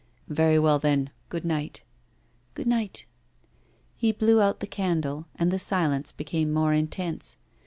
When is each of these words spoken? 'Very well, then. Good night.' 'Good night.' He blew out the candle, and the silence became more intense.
'Very 0.27 0.57
well, 0.57 0.79
then. 0.79 1.11
Good 1.29 1.45
night.' 1.45 1.83
'Good 2.55 2.65
night.' 2.65 3.05
He 3.95 4.11
blew 4.11 4.41
out 4.41 4.59
the 4.59 4.65
candle, 4.65 5.27
and 5.35 5.51
the 5.51 5.59
silence 5.59 6.11
became 6.11 6.51
more 6.51 6.73
intense. 6.73 7.37